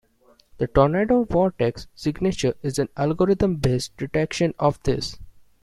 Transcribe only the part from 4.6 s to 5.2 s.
this.